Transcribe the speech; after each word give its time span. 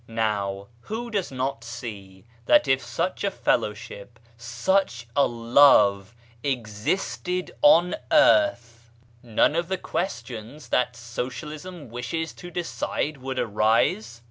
Now, 0.07 0.69
who 0.79 1.11
does 1.11 1.31
not 1.31 1.63
see 1.63 2.25
that 2.47 2.67
if 2.67 2.83
such 2.83 3.23
a 3.23 3.29
fellowship, 3.29 4.17
such 4.35 5.05
a 5.15 5.27
love, 5.27 6.15
existed 6.43 7.51
on 7.61 7.93
earth, 8.11 8.89
none 9.21 9.55
of 9.55 9.67
the 9.67 9.77
THE 9.77 9.83
TRUE 9.83 9.99
RELIGION 9.99 10.11
109 10.33 10.49
questions 10.51 10.69
that 10.69 10.95
socialism 10.95 11.89
wishes 11.89 12.33
to 12.33 12.49
decide 12.49 13.17
would 13.17 13.37
arise 13.37 14.19